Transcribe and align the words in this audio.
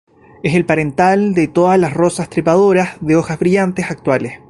Es 0.41 0.55
el 0.55 0.65
parental 0.65 1.35
de 1.35 1.47
todas 1.47 1.77
la 1.79 1.87
rosas 1.91 2.27
trepadoras 2.27 2.97
de 3.01 3.15
hojas 3.17 3.37
brillantes 3.37 3.91
actuales. 3.91 4.33